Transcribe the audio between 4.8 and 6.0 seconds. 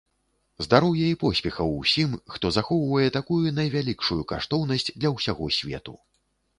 для ўсяго свету.